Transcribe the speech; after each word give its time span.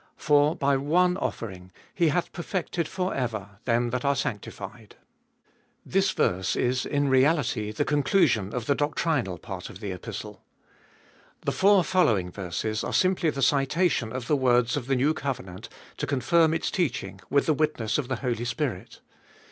For 0.17 0.55
by 0.55 0.77
one 0.77 1.15
offering 1.17 1.71
he 1.93 2.07
hath 2.07 2.31
perfected 2.31 2.87
for 2.87 3.13
ever 3.13 3.59
them 3.65 3.91
that 3.91 4.03
are 4.03 4.15
sanctified. 4.15 4.95
THIS 5.85 6.09
verse 6.09 6.55
is 6.55 6.87
in 6.87 7.07
reality 7.07 7.71
the 7.71 7.85
conclusion 7.85 8.51
of 8.51 8.65
the 8.65 8.73
doctrinal 8.73 9.37
part 9.37 9.69
of 9.69 9.79
the 9.79 9.91
Epistle. 9.91 10.41
The 11.45 11.51
four 11.51 11.83
following 11.83 12.31
verses 12.31 12.83
are 12.83 12.93
simply 12.93 13.29
the 13.29 13.43
citation 13.43 14.11
of 14.11 14.25
the 14.25 14.35
words 14.35 14.75
of 14.75 14.87
the 14.87 14.95
new 14.95 15.13
covenant 15.13 15.69
to 15.97 16.07
confirm 16.07 16.51
its 16.51 16.71
teaching 16.71 17.21
with 17.29 17.45
the 17.45 17.53
witness 17.53 17.99
of 17.99 18.07
the 18.07 18.15
Holy 18.15 18.45
Spirit. 18.45 19.01